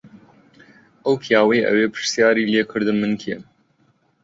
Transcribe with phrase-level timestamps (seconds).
[1.05, 3.41] ئەو پیاوەی ئەوێ پرسیاری لێ کردم من کێم.